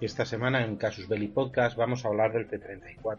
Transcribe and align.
Esta 0.00 0.24
semana 0.24 0.64
en 0.64 0.76
Casus 0.76 1.06
Belli 1.08 1.28
Podcast 1.28 1.76
vamos 1.76 2.02
a 2.04 2.08
hablar 2.08 2.32
del 2.32 2.46
T-34. 2.46 3.18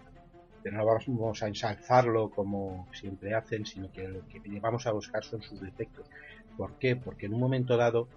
Pero 0.63 0.77
no 0.77 0.85
vamos 0.87 1.43
a 1.43 1.47
ensalzarlo 1.47 2.31
como 2.31 2.87
siempre 2.91 3.35
hacen, 3.35 3.67
sino 3.67 3.91
que 3.91 4.07
lo 4.07 4.27
que 4.27 4.41
vamos 4.59 4.87
a 4.87 4.91
buscar 4.91 5.23
son 5.23 5.43
sus 5.43 5.61
defectos. 5.61 6.07
¿Por 6.57 6.79
qué? 6.79 6.95
Porque 6.95 7.27
en 7.27 7.35
un 7.35 7.39
momento 7.39 7.77
dado 7.77 8.07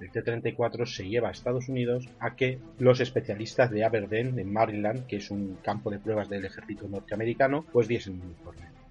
el 0.00 0.10
T-34 0.10 0.86
se 0.86 1.06
lleva 1.06 1.28
a 1.28 1.32
Estados 1.32 1.68
Unidos 1.68 2.08
a 2.18 2.34
que 2.34 2.58
los 2.78 3.00
especialistas 3.00 3.70
de 3.70 3.84
Aberdeen, 3.84 4.38
en 4.38 4.50
Maryland, 4.50 5.06
que 5.06 5.16
es 5.16 5.30
un 5.30 5.58
campo 5.62 5.90
de 5.90 5.98
pruebas 5.98 6.30
del 6.30 6.46
ejército 6.46 6.88
norteamericano, 6.88 7.66
pues 7.74 7.88
diesen 7.88 8.14
un 8.14 8.30
informe. 8.30 8.83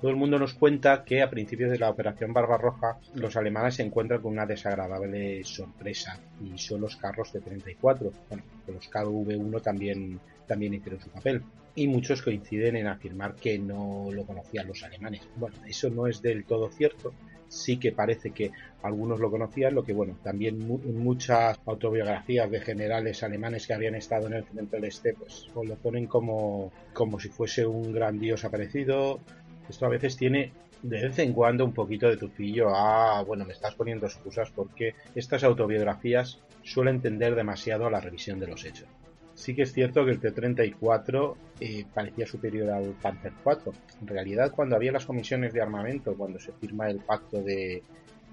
Todo 0.00 0.10
el 0.10 0.16
mundo 0.16 0.38
nos 0.38 0.52
cuenta 0.52 1.04
que 1.04 1.22
a 1.22 1.30
principios 1.30 1.70
de 1.70 1.78
la 1.78 1.88
operación 1.88 2.34
Barbarroja 2.34 2.98
los 3.14 3.34
alemanes 3.36 3.76
se 3.76 3.82
encuentran 3.82 4.20
con 4.20 4.32
una 4.32 4.44
desagradable 4.44 5.42
sorpresa 5.44 6.20
y 6.44 6.58
son 6.58 6.82
los 6.82 6.96
carros 6.96 7.32
de 7.32 7.40
34. 7.40 8.12
Bueno, 8.28 8.44
los 8.66 8.90
KV-1 8.90 9.62
también, 9.62 10.20
también 10.46 10.74
hicieron 10.74 11.00
su 11.00 11.08
papel. 11.08 11.42
Y 11.74 11.88
muchos 11.88 12.20
coinciden 12.20 12.76
en 12.76 12.88
afirmar 12.88 13.36
que 13.36 13.58
no 13.58 14.08
lo 14.12 14.24
conocían 14.24 14.66
los 14.66 14.82
alemanes. 14.82 15.22
Bueno, 15.36 15.56
eso 15.66 15.88
no 15.88 16.06
es 16.06 16.20
del 16.20 16.44
todo 16.44 16.70
cierto. 16.70 17.14
Sí 17.48 17.78
que 17.78 17.92
parece 17.92 18.32
que 18.32 18.50
algunos 18.82 19.18
lo 19.18 19.30
conocían, 19.30 19.74
lo 19.74 19.84
que 19.84 19.92
bueno, 19.92 20.18
también 20.22 20.60
en 20.62 20.98
muchas 20.98 21.58
autobiografías 21.64 22.50
de 22.50 22.60
generales 22.60 23.22
alemanes 23.22 23.66
que 23.66 23.74
habían 23.74 23.94
estado 23.94 24.26
en 24.26 24.34
el 24.34 24.44
frente 24.44 24.76
del 24.76 24.84
este, 24.84 25.14
pues 25.14 25.48
lo 25.54 25.76
ponen 25.76 26.06
como, 26.06 26.72
como 26.92 27.20
si 27.20 27.28
fuese 27.28 27.64
un 27.64 27.92
gran 27.92 28.18
dios 28.18 28.44
aparecido, 28.44 29.20
esto 29.68 29.86
a 29.86 29.90
veces 29.90 30.16
tiene 30.16 30.52
de 30.82 31.02
vez 31.02 31.18
en 31.18 31.32
cuando 31.32 31.64
un 31.64 31.72
poquito 31.72 32.08
de 32.08 32.16
tufillo 32.16 32.74
a, 32.74 33.22
bueno, 33.22 33.44
me 33.44 33.52
estás 33.52 33.74
poniendo 33.74 34.06
excusas 34.06 34.50
porque 34.50 34.94
estas 35.14 35.42
autobiografías 35.44 36.40
suelen 36.62 37.00
tender 37.00 37.34
demasiado 37.34 37.86
a 37.86 37.90
la 37.90 38.00
revisión 38.00 38.38
de 38.38 38.46
los 38.46 38.64
hechos. 38.64 38.88
Sí 39.34 39.54
que 39.54 39.62
es 39.62 39.72
cierto 39.72 40.04
que 40.04 40.12
el 40.12 40.20
T-34 40.20 41.34
eh, 41.60 41.84
parecía 41.92 42.26
superior 42.26 42.70
al 42.70 42.94
Panther 43.02 43.32
4. 43.44 43.72
En 44.00 44.06
realidad, 44.06 44.50
cuando 44.50 44.76
había 44.76 44.92
las 44.92 45.04
comisiones 45.04 45.52
de 45.52 45.60
armamento, 45.60 46.14
cuando 46.16 46.38
se 46.38 46.52
firma 46.52 46.88
el 46.88 47.00
pacto 47.00 47.42
de, 47.42 47.82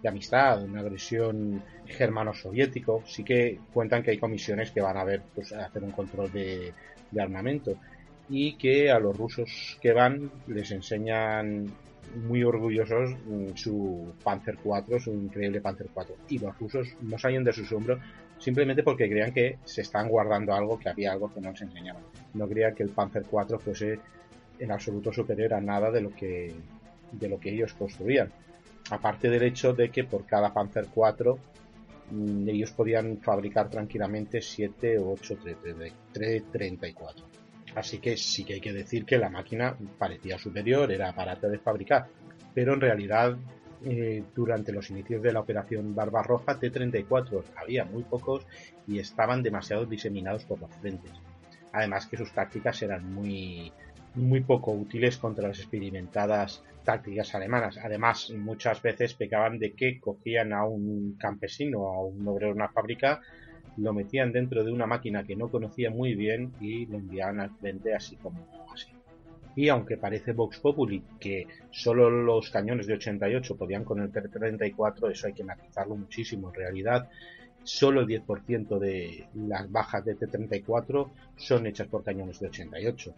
amistad, 0.05 0.63
una 0.63 0.81
agresión 0.81 1.61
germano-soviético, 1.85 3.03
sí 3.05 3.23
que 3.23 3.59
cuentan 3.73 4.03
que 4.03 4.11
hay 4.11 4.17
comisiones 4.17 4.71
que 4.71 4.81
van 4.81 4.97
a 4.97 5.03
ver, 5.03 5.21
pues, 5.33 5.51
a 5.53 5.65
hacer 5.65 5.83
un 5.83 5.91
control 5.91 6.31
de 6.31 6.73
armamento 7.17 7.77
y 8.29 8.55
que 8.55 8.89
a 8.91 8.99
los 8.99 9.15
rusos 9.17 9.77
que 9.81 9.93
van 9.93 10.31
les 10.47 10.71
enseñan 10.71 11.71
muy 12.27 12.43
orgullosos 12.43 13.11
mm, 13.25 13.55
su 13.55 14.13
Panzer 14.23 14.57
4, 14.61 14.99
su 14.99 15.11
increíble 15.11 15.61
Panzer 15.61 15.87
4. 15.93 16.15
Y 16.29 16.39
los 16.39 16.57
rusos 16.57 16.87
no 17.01 17.17
salen 17.17 17.43
de 17.43 17.53
su 17.53 17.75
hombros 17.75 17.99
simplemente 18.37 18.83
porque 18.83 19.09
creían 19.09 19.33
que 19.33 19.57
se 19.63 19.81
están 19.81 20.09
guardando 20.09 20.53
algo, 20.53 20.77
que 20.77 20.89
había 20.89 21.11
algo 21.11 21.33
que 21.33 21.41
no 21.41 21.51
les 21.51 21.61
enseñaban. 21.61 22.03
No 22.33 22.47
creían 22.47 22.75
que 22.75 22.83
el 22.83 22.89
Panzer 22.89 23.23
4 23.23 23.59
fuese 23.59 23.99
en 24.59 24.71
absoluto 24.71 25.11
superior 25.11 25.53
a 25.53 25.61
nada 25.61 25.91
de 25.91 26.01
lo 26.01 26.13
que, 26.13 26.53
de 27.11 27.29
lo 27.29 27.39
que 27.39 27.51
ellos 27.51 27.73
construían. 27.73 28.31
Aparte 28.89 29.29
del 29.29 29.43
hecho 29.43 29.73
de 29.73 29.89
que 29.89 30.03
por 30.03 30.25
cada 30.25 30.53
Panzer 30.53 30.87
4 30.93 31.37
mm, 32.11 32.49
ellos 32.49 32.71
podían 32.71 33.17
fabricar 33.17 33.69
tranquilamente 33.69 34.41
7 34.41 34.99
o 34.99 35.11
8 35.13 35.37
334. 36.11 37.42
Así 37.75 37.99
que 37.99 38.17
sí 38.17 38.43
que 38.43 38.55
hay 38.55 38.61
que 38.61 38.73
decir 38.73 39.05
que 39.05 39.17
la 39.17 39.29
máquina 39.29 39.75
parecía 39.97 40.37
superior, 40.37 40.91
era 40.91 41.11
barata 41.11 41.47
de 41.47 41.59
fabricar, 41.59 42.07
pero 42.53 42.73
en 42.73 42.81
realidad 42.81 43.37
eh, 43.85 44.23
durante 44.33 44.71
los 44.71 44.89
inicios 44.91 45.21
de 45.21 45.33
la 45.33 45.41
operación 45.41 45.93
Barbarroja 45.93 46.57
T-34 46.57 47.43
había 47.55 47.83
muy 47.83 48.03
pocos 48.03 48.45
y 48.87 48.99
estaban 48.99 49.43
demasiado 49.43 49.85
diseminados 49.85 50.45
por 50.45 50.59
los 50.59 50.73
frentes. 50.75 51.11
Además 51.73 52.05
que 52.05 52.17
sus 52.17 52.31
tácticas 52.31 52.81
eran 52.83 53.11
muy, 53.11 53.73
muy 54.15 54.41
poco 54.41 54.71
útiles 54.71 55.17
contra 55.17 55.47
las 55.47 55.59
experimentadas 55.59 56.63
tácticas 56.83 57.33
alemanas. 57.35 57.77
Además, 57.83 58.29
muchas 58.37 58.81
veces 58.81 59.15
pecaban 59.15 59.57
de 59.57 59.73
que 59.73 59.99
cogían 59.99 60.53
a 60.53 60.65
un 60.65 61.17
campesino 61.17 61.79
o 61.79 61.93
a 61.93 62.05
un 62.05 62.27
obrero 62.27 62.51
en 62.51 62.57
una 62.57 62.69
fábrica 62.69 63.21
lo 63.77 63.93
metían 63.93 64.31
dentro 64.31 64.63
de 64.63 64.71
una 64.71 64.85
máquina 64.85 65.23
que 65.23 65.35
no 65.35 65.49
conocía 65.49 65.89
muy 65.89 66.15
bien 66.15 66.53
y 66.59 66.85
lo 66.85 66.97
enviaban 66.97 67.39
al 67.39 67.51
frente 67.51 67.93
así 67.93 68.15
como 68.17 68.47
así. 68.71 68.87
Y 69.55 69.69
aunque 69.69 69.97
parece 69.97 70.33
Vox 70.33 70.59
Populi 70.59 71.03
que 71.19 71.47
solo 71.69 72.09
los 72.09 72.49
cañones 72.49 72.87
de 72.87 72.95
88 72.95 73.55
podían 73.55 73.83
con 73.83 73.99
el 74.01 74.11
T-34, 74.11 75.11
eso 75.11 75.27
hay 75.27 75.33
que 75.33 75.43
matizarlo 75.43 75.95
muchísimo. 75.95 76.49
En 76.49 76.55
realidad, 76.55 77.09
solo 77.63 78.01
el 78.01 78.07
10% 78.07 78.79
de 78.79 79.27
las 79.35 79.71
bajas 79.71 80.05
de 80.05 80.15
T-34 80.15 81.09
son 81.35 81.67
hechas 81.67 81.87
por 81.87 82.03
cañones 82.03 82.39
de 82.39 82.47
88. 82.47 83.13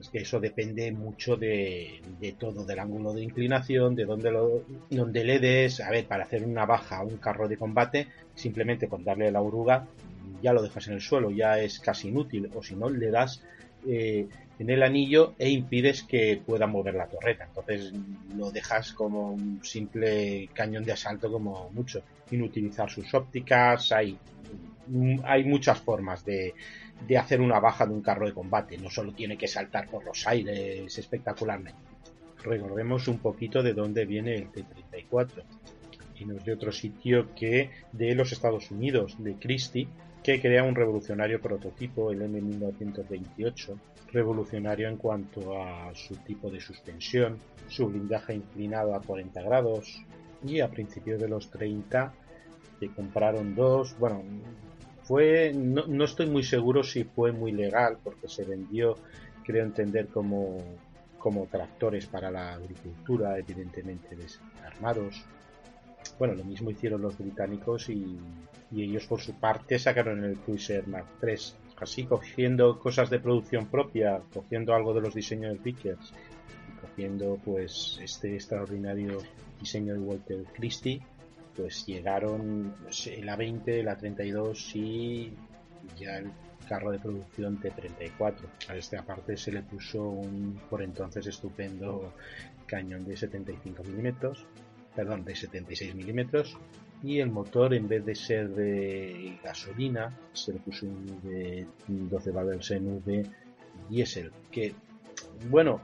Es 0.00 0.08
que 0.08 0.18
eso 0.18 0.40
depende 0.40 0.90
mucho 0.92 1.36
de, 1.36 2.00
todo, 2.38 2.64
del 2.64 2.78
ángulo 2.78 3.12
de 3.12 3.22
inclinación, 3.22 3.94
de 3.94 4.06
dónde, 4.06 4.30
lo, 4.30 4.64
dónde 4.88 5.24
le 5.24 5.38
des. 5.38 5.80
A 5.80 5.90
ver, 5.90 6.06
para 6.06 6.24
hacer 6.24 6.42
una 6.42 6.64
baja 6.64 6.98
a 6.98 7.04
un 7.04 7.18
carro 7.18 7.48
de 7.48 7.58
combate, 7.58 8.08
simplemente 8.34 8.88
con 8.88 9.04
darle 9.04 9.30
la 9.30 9.42
oruga 9.42 9.86
ya 10.42 10.52
lo 10.52 10.62
dejas 10.62 10.88
en 10.88 10.94
el 10.94 11.00
suelo, 11.00 11.30
ya 11.30 11.58
es 11.58 11.78
casi 11.80 12.08
inútil. 12.08 12.50
O 12.54 12.62
si 12.62 12.74
no, 12.74 12.88
le 12.88 13.10
das 13.10 13.42
eh, 13.86 14.26
en 14.58 14.70
el 14.70 14.82
anillo 14.82 15.34
e 15.38 15.48
impides 15.50 16.02
que 16.02 16.40
pueda 16.44 16.66
mover 16.66 16.94
la 16.94 17.06
torreta. 17.06 17.44
Entonces 17.44 17.92
lo 18.36 18.50
dejas 18.50 18.92
como 18.92 19.32
un 19.32 19.60
simple 19.62 20.48
cañón 20.52 20.84
de 20.84 20.92
asalto 20.92 21.30
como 21.30 21.70
mucho. 21.70 22.02
Inutilizar 22.30 22.90
sus 22.90 23.12
ópticas, 23.14 23.92
hay, 23.92 24.16
hay 25.24 25.44
muchas 25.44 25.80
formas 25.80 26.24
de, 26.24 26.54
de 27.06 27.18
hacer 27.18 27.40
una 27.40 27.60
baja 27.60 27.86
de 27.86 27.92
un 27.92 28.02
carro 28.02 28.26
de 28.26 28.34
combate. 28.34 28.78
No 28.78 28.90
solo 28.90 29.12
tiene 29.12 29.36
que 29.36 29.48
saltar 29.48 29.88
por 29.88 30.04
los 30.04 30.26
aires 30.26 30.96
espectacularmente. 30.98 31.78
Recordemos 32.42 33.08
un 33.08 33.18
poquito 33.18 33.62
de 33.62 33.74
dónde 33.74 34.06
viene 34.06 34.34
el 34.34 34.50
T-34. 34.50 35.42
Y 36.18 36.24
no 36.24 36.36
es 36.36 36.44
de 36.44 36.52
otro 36.52 36.72
sitio 36.72 37.34
que 37.34 37.70
de 37.92 38.14
los 38.14 38.32
Estados 38.32 38.70
Unidos, 38.70 39.16
de 39.18 39.34
Christie, 39.34 39.88
que 40.22 40.40
crea 40.40 40.64
un 40.64 40.74
revolucionario 40.74 41.40
prototipo, 41.40 42.10
el 42.10 42.20
M1928, 42.20 43.78
revolucionario 44.12 44.88
en 44.88 44.96
cuanto 44.96 45.62
a 45.62 45.94
su 45.94 46.16
tipo 46.16 46.50
de 46.50 46.60
suspensión, 46.60 47.38
su 47.68 47.88
blindaje 47.88 48.34
inclinado 48.34 48.94
a 48.94 49.00
40 49.00 49.40
grados, 49.40 50.04
y 50.44 50.60
a 50.60 50.68
principios 50.68 51.20
de 51.20 51.28
los 51.28 51.50
30 51.50 52.12
se 52.78 52.88
compraron 52.88 53.54
dos, 53.54 53.96
bueno, 53.98 54.22
fue, 55.10 55.52
no, 55.52 56.04
estoy 56.04 56.26
muy 56.26 56.44
seguro 56.44 56.84
si 56.84 57.02
fue 57.02 57.32
muy 57.32 57.50
legal, 57.50 57.98
porque 58.04 58.28
se 58.28 58.44
vendió, 58.44 58.96
creo 59.42 59.64
entender, 59.64 60.06
como, 60.06 60.58
como 61.18 61.46
tractores 61.46 62.06
para 62.06 62.30
la 62.30 62.52
agricultura, 62.52 63.36
evidentemente 63.36 64.14
desarmados. 64.14 65.20
Bueno, 66.16 66.34
lo 66.34 66.44
mismo 66.44 66.70
hicieron 66.70 67.02
los 67.02 67.18
británicos 67.18 67.88
y, 67.88 68.20
ellos 68.72 69.04
por 69.06 69.20
su 69.20 69.34
parte 69.34 69.80
sacaron 69.80 70.22
el 70.22 70.38
Cruiser 70.38 70.86
Mark 70.86 71.08
III. 71.20 71.34
así 71.78 72.04
cogiendo 72.04 72.78
cosas 72.78 73.10
de 73.10 73.18
producción 73.18 73.66
propia, 73.66 74.22
cogiendo 74.32 74.76
algo 74.76 74.94
de 74.94 75.00
los 75.00 75.12
diseños 75.12 75.54
de 75.54 75.58
Vickers 75.58 76.12
y 76.68 76.80
cogiendo 76.80 77.36
pues 77.44 77.98
este 78.00 78.36
extraordinario 78.36 79.18
diseño 79.58 79.94
de 79.94 79.98
Walter 79.98 80.44
Christie, 80.54 81.02
pues 81.56 81.86
llegaron 81.86 82.74
la 83.22 83.36
20, 83.36 83.82
la 83.82 83.96
32 83.96 84.76
y 84.76 85.32
ya 85.98 86.18
el 86.18 86.30
carro 86.68 86.92
de 86.92 86.98
producción 86.98 87.60
T34. 87.60 88.34
A 88.68 88.76
este 88.76 88.96
aparte 88.96 89.36
se 89.36 89.52
le 89.52 89.62
puso 89.62 90.02
un 90.02 90.60
por 90.68 90.82
entonces 90.82 91.26
estupendo 91.26 92.14
cañón 92.66 93.04
de 93.04 93.16
75 93.16 93.82
milímetros, 93.84 94.46
perdón, 94.94 95.24
de 95.24 95.34
76 95.34 95.94
milímetros 95.94 96.56
y 97.02 97.18
el 97.18 97.30
motor 97.30 97.74
en 97.74 97.88
vez 97.88 98.04
de 98.04 98.14
ser 98.14 98.50
de 98.50 99.38
gasolina 99.42 100.16
se 100.32 100.52
le 100.52 100.60
puso 100.60 100.86
un 100.86 101.20
de 101.22 101.66
12 101.88 102.30
valves 102.30 102.70
en 102.72 102.88
V 102.98 103.26
diésel 103.88 104.30
que 104.50 104.74
bueno 105.48 105.80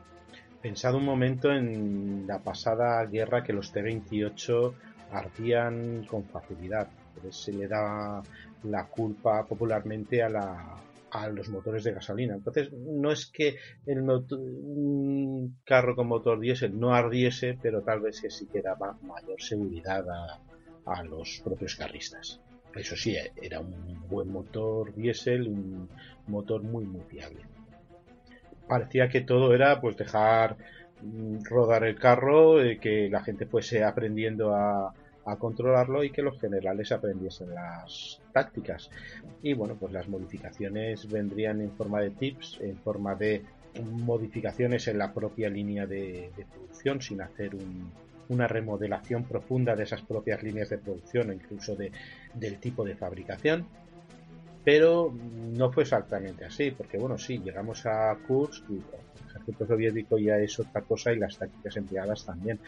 pensado 0.61 0.99
un 0.99 1.05
momento 1.05 1.51
en 1.51 2.27
la 2.27 2.41
pasada 2.41 3.05
guerra 3.07 3.43
que 3.43 3.53
los 3.55 3.73
T-28 3.73 4.75
ardían 5.11 6.05
con 6.05 6.25
facilidad 6.25 6.89
se 7.31 7.53
le 7.53 7.67
da 7.67 8.23
la 8.65 8.87
culpa 8.87 9.45
popularmente 9.47 10.23
a 10.23 10.29
la 10.29 10.77
a 11.09 11.29
los 11.29 11.49
motores 11.49 11.85
de 11.85 11.93
gasolina. 11.93 12.35
Entonces, 12.35 12.71
no 12.73 13.11
es 13.11 13.27
que 13.27 13.57
el 13.87 14.01
un 14.03 15.57
carro 15.65 15.95
con 15.95 16.09
motor 16.09 16.39
diésel 16.39 16.79
no 16.79 16.95
ardiese, 16.95 17.57
pero 17.63 17.81
tal 17.81 18.01
vez 18.01 18.21
que 18.21 18.29
sí 18.29 18.47
que 18.47 18.61
daba 18.61 18.99
mayor 19.03 19.41
seguridad 19.41 20.05
a, 20.11 20.41
a 20.85 21.03
los 21.05 21.41
propios 21.43 21.77
carristas. 21.77 22.41
Eso 22.75 22.97
sí, 22.97 23.17
era 23.41 23.61
un 23.61 24.07
buen 24.09 24.31
motor 24.31 24.95
diésel, 24.95 25.49
un 25.49 25.89
motor 26.27 26.63
muy 26.63 26.85
muy 26.85 27.03
fiable. 27.03 27.43
Parecía 28.69 29.09
que 29.09 29.23
todo 29.23 29.55
era 29.55 29.81
pues 29.81 29.97
dejar 29.97 30.57
rodar 31.45 31.85
el 31.85 31.99
carro, 31.99 32.63
eh, 32.63 32.79
que 32.79 33.09
la 33.09 33.23
gente 33.23 33.47
fuese 33.47 33.85
aprendiendo 33.85 34.55
a, 34.55 34.95
controlarlo 35.41 36.05
y 36.05 36.11
que 36.11 36.23
los 36.23 36.39
generales 36.41 36.93
aprendiesen 36.93 37.53
las 37.53 38.21
tácticas. 38.33 38.89
Y 39.43 39.55
bueno, 39.55 39.75
pues 39.75 39.93
las 39.93 40.07
modificaciones 40.07 41.11
vendrían 41.11 41.61
en 41.61 41.73
forma 41.73 42.01
de 42.01 42.11
tips, 42.11 42.61
en 42.61 42.77
forma 42.77 43.17
de 43.17 43.43
modificaciones 43.83 44.87
en 44.87 44.99
la 44.99 45.13
propia 45.13 45.51
línea 45.51 45.85
de 45.85 46.31
producción, 46.53 47.03
sin 47.03 47.23
hacer 47.23 47.57
un, 47.57 47.91
una 48.29 48.47
remodelación 48.47 49.25
profunda 49.25 49.77
de 49.77 49.85
esas 49.85 50.03
propias 50.03 50.43
líneas 50.43 50.71
de 50.71 50.79
producción 50.79 51.31
o 51.31 51.33
incluso 51.33 51.77
de, 51.77 51.93
del 52.35 52.59
tipo 52.59 52.85
de 52.85 52.97
fabricación. 52.97 53.67
Pero 54.67 55.15
no 55.57 55.71
fue 55.71 55.85
exactamente 55.85 56.45
así, 56.45 56.73
porque 56.73 56.99
bueno, 56.99 57.17
sí, 57.19 57.39
llegamos 57.39 57.87
a 57.87 58.13
Kursk 58.27 58.69
y 58.69 58.73
el 58.73 59.29
ejército 59.29 59.65
soviético 59.65 60.19
ya 60.19 60.39
es 60.39 60.59
otra 60.59 60.81
cosa 60.81 61.13
y 61.13 61.21
las 61.21 61.39
tácticas 61.39 61.77
empleadas 61.77 62.25
también. 62.25 62.59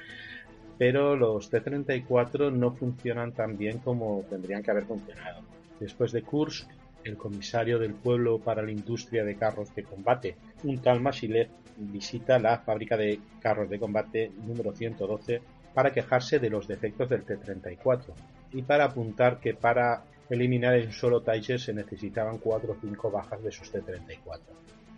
Pero 0.78 1.16
los 1.16 1.50
T-34 1.50 2.52
no 2.52 2.70
funcionan 2.70 3.32
tan 3.32 3.58
bien 3.58 3.78
como 3.78 4.24
tendrían 4.30 4.62
que 4.62 4.70
haber 4.70 4.84
funcionado. 4.84 5.40
Después 5.80 6.12
de 6.12 6.22
Kursk, 6.22 6.68
el 7.02 7.16
comisario 7.16 7.80
del 7.80 7.94
pueblo 7.94 8.38
para 8.38 8.62
la 8.62 8.70
industria 8.70 9.24
de 9.24 9.34
carros 9.34 9.74
de 9.74 9.82
combate, 9.82 10.36
un 10.62 10.78
tal 10.78 11.00
Mashilev, 11.00 11.48
visita 11.78 12.38
la 12.38 12.58
fábrica 12.58 12.96
de 12.96 13.18
carros 13.40 13.68
de 13.68 13.80
combate 13.80 14.30
número 14.46 14.72
112 14.72 15.42
para 15.74 15.92
quejarse 15.92 16.38
de 16.38 16.50
los 16.50 16.68
defectos 16.68 17.08
del 17.08 17.24
T-34 17.24 18.04
y 18.52 18.62
para 18.62 18.84
apuntar 18.84 19.40
que 19.40 19.54
para 19.54 20.04
eliminar 20.30 20.75
en 20.76 20.92
solo 20.92 21.22
Tiger 21.22 21.60
se 21.60 21.72
necesitaban 21.72 22.38
4 22.38 22.72
o 22.72 22.76
5 22.80 23.10
bajas 23.10 23.42
de 23.42 23.52
sus 23.52 23.70
T-34. 23.70 24.40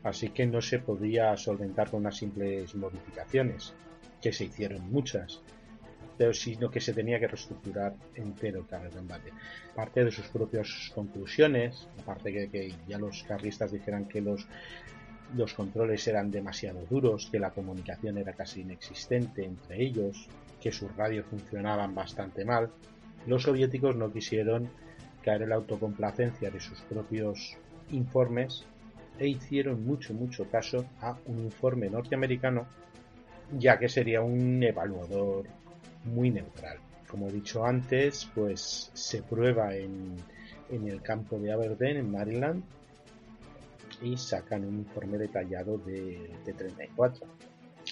Así 0.02 0.30
que 0.30 0.46
no 0.46 0.60
se 0.60 0.78
podía 0.78 1.36
solventar 1.36 1.90
con 1.90 2.00
unas 2.00 2.16
simples 2.16 2.74
modificaciones, 2.74 3.74
que 4.20 4.32
se 4.32 4.44
hicieron 4.44 4.90
muchas, 4.90 5.40
pero 6.16 6.34
sino 6.34 6.70
que 6.70 6.80
se 6.80 6.92
tenía 6.92 7.18
que 7.18 7.28
reestructurar 7.28 7.94
entero 8.14 8.66
de 8.70 8.90
combate. 8.90 9.32
Parte 9.74 10.04
de 10.04 10.10
sus 10.10 10.26
propias 10.28 10.90
conclusiones, 10.94 11.88
aparte 12.00 12.30
de 12.30 12.48
que 12.48 12.74
ya 12.86 12.98
los 12.98 13.22
carristas 13.24 13.72
dijeran 13.72 14.06
que 14.06 14.20
los 14.20 14.46
los 15.36 15.54
controles 15.54 16.06
eran 16.08 16.30
demasiado 16.30 16.84
duros, 16.88 17.28
que 17.30 17.38
la 17.38 17.50
comunicación 17.50 18.18
era 18.18 18.32
casi 18.32 18.62
inexistente 18.62 19.44
entre 19.44 19.82
ellos, 19.82 20.28
que 20.60 20.72
sus 20.72 20.94
radios 20.96 21.26
funcionaban 21.26 21.94
bastante 21.94 22.44
mal, 22.44 22.70
los 23.26 23.44
soviéticos 23.44 23.96
no 23.96 24.12
quisieron 24.12 24.70
caer 25.22 25.42
en 25.42 25.50
la 25.50 25.56
autocomplacencia 25.56 26.50
de 26.50 26.60
sus 26.60 26.80
propios 26.82 27.56
informes 27.90 28.64
e 29.18 29.28
hicieron 29.28 29.84
mucho, 29.84 30.14
mucho 30.14 30.48
caso 30.48 30.86
a 31.00 31.16
un 31.26 31.38
informe 31.40 31.90
norteamericano, 31.90 32.66
ya 33.58 33.78
que 33.78 33.88
sería 33.88 34.22
un 34.22 34.62
evaluador 34.62 35.46
muy 36.04 36.30
neutral. 36.30 36.78
Como 37.08 37.28
he 37.28 37.32
dicho 37.32 37.66
antes, 37.66 38.28
pues 38.34 38.90
se 38.94 39.22
prueba 39.22 39.74
en, 39.74 40.16
en 40.70 40.88
el 40.88 41.02
campo 41.02 41.38
de 41.38 41.52
Aberdeen, 41.52 41.98
en 41.98 42.10
Maryland, 42.10 42.62
y 44.02 44.16
sacan 44.16 44.64
un 44.64 44.78
informe 44.78 45.18
detallado 45.18 45.78
de, 45.78 46.30
34. 46.44 47.26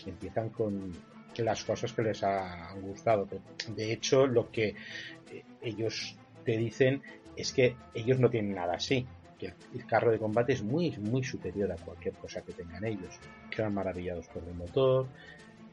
Empiezan 0.07 0.49
con 0.51 0.93
las 1.37 1.65
cosas 1.65 1.93
que 1.93 2.03
les 2.03 2.23
han 2.23 2.81
gustado. 2.83 3.29
De 3.75 3.93
hecho, 3.93 4.27
lo 4.27 4.51
que 4.51 4.69
eh, 4.69 5.45
ellos 5.63 6.17
dicen 6.57 7.03
es 7.37 7.53
que 7.53 7.77
ellos 7.95 8.19
no 8.19 8.31
tienen 8.31 8.55
nada 8.55 8.75
así. 8.75 9.07
Que 9.39 9.53
el 9.75 9.87
carro 9.87 10.11
de 10.11 10.19
combate 10.19 10.53
es 10.53 10.63
muy, 10.63 10.97
muy 10.99 11.23
superior 11.23 11.71
a 11.71 11.77
cualquier 11.77 12.15
cosa 12.15 12.43
que 12.43 12.53
tengan 12.53 12.85
ellos. 12.85 13.21
Quedan 13.51 13.75
maravillados 13.75 14.27
por 14.29 14.43
el 14.43 14.55
motor, 14.55 15.07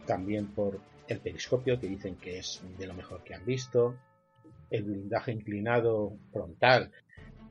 también 0.06 0.48
por 0.48 0.80
el 1.08 1.20
periscopio, 1.20 1.80
que 1.80 1.88
dicen 1.88 2.16
que 2.16 2.40
es 2.40 2.62
de 2.78 2.86
lo 2.86 2.94
mejor 2.94 3.24
que 3.24 3.34
han 3.34 3.46
visto, 3.46 3.96
el 4.70 4.84
blindaje 4.84 5.32
inclinado 5.32 6.14
frontal, 6.32 6.92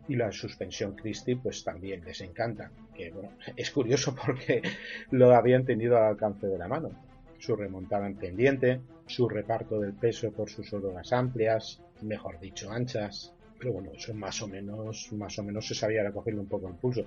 y 0.08 0.16
la 0.16 0.32
suspensión 0.32 0.94
Christie 0.94 1.36
pues 1.36 1.64
también 1.64 2.04
les 2.04 2.20
encanta 2.20 2.70
que 2.94 3.10
bueno, 3.10 3.30
es 3.56 3.70
curioso 3.70 4.14
porque 4.14 4.62
lo 5.10 5.34
habían 5.34 5.64
tenido 5.64 5.96
al 5.96 6.04
alcance 6.04 6.46
de 6.46 6.58
la 6.58 6.68
mano 6.68 6.90
su 7.38 7.56
remontada 7.56 8.06
en 8.06 8.16
pendiente 8.16 8.80
su 9.06 9.28
reparto 9.28 9.80
del 9.80 9.94
peso 9.94 10.32
por 10.32 10.50
sus 10.50 10.72
órdenes 10.72 11.12
amplias 11.12 11.82
mejor 12.04 12.38
dicho 12.40 12.70
anchas 12.70 13.32
pero 13.58 13.72
bueno 13.72 13.92
eso 13.94 14.14
más 14.14 14.40
o 14.42 14.48
menos 14.48 15.12
más 15.12 15.38
o 15.38 15.42
menos 15.42 15.66
se 15.66 15.74
sabía 15.74 16.02
recogerle 16.02 16.40
un 16.40 16.48
poco 16.48 16.68
el 16.68 16.74
pulso 16.74 17.04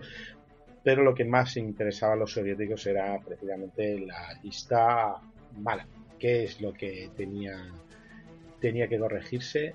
pero 0.83 1.03
lo 1.03 1.13
que 1.13 1.25
más 1.25 1.57
interesaba 1.57 2.13
a 2.13 2.17
los 2.17 2.31
soviéticos 2.31 2.85
era 2.88 3.19
precisamente 3.19 3.99
la 3.99 4.39
lista 4.44 5.15
mala 5.59 5.88
qué 6.19 6.44
es 6.44 6.61
lo 6.61 6.73
que 6.73 7.09
tenía 7.16 7.71
tenía 8.59 8.87
que 8.87 8.97
corregirse 8.97 9.73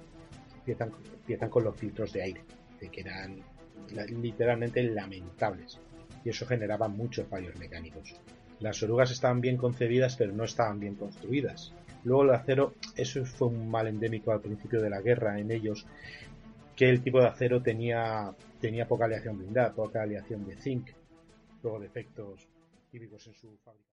empiezan, 0.57 0.93
empiezan 1.15 1.51
con 1.51 1.65
los 1.65 1.77
filtros 1.77 2.13
de 2.13 2.23
aire 2.23 2.45
que 2.91 3.01
eran 3.01 3.43
literalmente 4.21 4.83
lamentables 4.83 5.79
y 6.25 6.31
eso 6.31 6.47
generaba 6.47 6.89
muchos 6.89 7.27
fallos 7.27 7.57
mecánicos. 7.57 8.15
Las 8.61 8.83
orugas 8.83 9.11
estaban 9.11 9.41
bien 9.41 9.57
concebidas 9.57 10.17
pero 10.17 10.33
no 10.33 10.45
estaban 10.45 10.79
bien 10.81 10.95
construidas. 10.95 11.73
Luego 12.05 12.25
el 12.25 12.31
acero, 12.31 12.75
eso 12.97 13.25
fue 13.25 13.49
un 13.49 13.71
mal 13.71 13.87
endémico 13.87 14.33
al 14.33 14.41
principio 14.41 14.81
de 14.81 14.91
la 14.91 15.01
guerra 15.01 15.39
en 15.39 15.51
ellos, 15.51 15.87
que 16.75 16.89
el 16.89 17.03
tipo 17.03 17.21
de 17.21 17.29
acero 17.29 17.63
tenía, 17.63 18.33
tenía 18.61 18.89
poca 18.89 19.05
aleación 19.05 19.39
blindada, 19.39 19.73
poca 19.73 20.03
aleación 20.03 20.45
de 20.47 20.57
zinc, 20.57 20.91
luego 21.63 21.81
defectos 21.81 22.49
típicos 22.91 23.27
en 23.27 23.35
su 23.35 23.49
fábrica. 23.65 23.93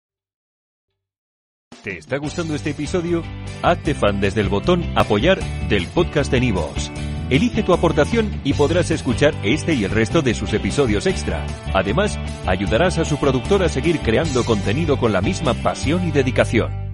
¿Te 1.82 1.98
está 1.98 2.16
gustando 2.18 2.54
este 2.54 2.70
episodio? 2.70 3.22
Hazte 3.62 3.94
fan 3.94 4.20
desde 4.20 4.40
el 4.40 4.48
botón 4.48 4.82
apoyar 4.96 5.38
del 5.68 5.86
podcast 5.86 6.30
de 6.32 6.40
Nivos. 6.40 6.90
Elige 7.30 7.62
tu 7.62 7.72
aportación 7.72 8.40
y 8.42 8.54
podrás 8.54 8.90
escuchar 8.90 9.34
este 9.44 9.74
y 9.74 9.84
el 9.84 9.90
resto 9.90 10.22
de 10.22 10.34
sus 10.34 10.54
episodios 10.54 11.06
extra. 11.06 11.46
Además, 11.74 12.18
ayudarás 12.46 12.98
a 12.98 13.04
su 13.04 13.18
productor 13.18 13.62
a 13.62 13.68
seguir 13.68 14.00
creando 14.00 14.44
contenido 14.44 14.98
con 14.98 15.12
la 15.12 15.20
misma 15.20 15.54
pasión 15.54 16.08
y 16.08 16.10
dedicación. 16.10 16.87